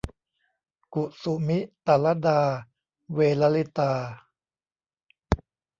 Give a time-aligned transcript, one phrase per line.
[0.93, 2.39] กุสุมิตลดา
[3.13, 3.93] เวลลิตา